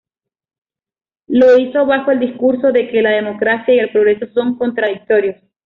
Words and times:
Lo 1.27 1.59
hizo 1.59 1.85
bajo 1.85 2.09
el 2.09 2.17
discurso 2.19 2.71
de 2.71 2.89
que 2.89 3.03
"la 3.03 3.11
democracia 3.11 3.75
y 3.75 3.77
el 3.77 3.91
progreso 3.91 4.25
son 4.33 4.57
contradictorios. 4.57 5.35